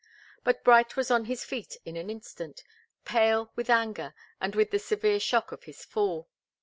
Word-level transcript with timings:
But 0.43 0.63
Bright 0.63 0.95
was 0.95 1.11
on 1.11 1.25
his 1.25 1.43
feet 1.43 1.77
in 1.85 1.95
an 1.95 2.09
instant, 2.09 2.63
pale 3.05 3.51
with 3.55 3.69
anger 3.69 4.15
and 4.41 4.55
with 4.55 4.71
the 4.71 4.79
severe 4.79 5.19
shock 5.19 5.51
of 5.51 5.65
his 5.65 5.85
fall. 5.85 6.27